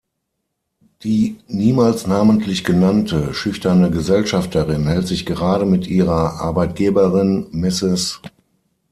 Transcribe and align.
Die 1.03 1.37
niemals 1.47 2.07
namentlich 2.07 2.63
genannte, 2.63 3.35
schüchterne 3.35 3.91
Gesellschafterin 3.91 4.87
hält 4.87 5.05
sich 5.07 5.27
gerade 5.27 5.65
mit 5.67 5.85
ihrer 5.85 6.39
Arbeitgeberin 6.41 7.45
Mrs. 7.51 8.19